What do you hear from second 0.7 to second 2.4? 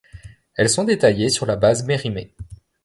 sont détaillées sur la base Mérimée.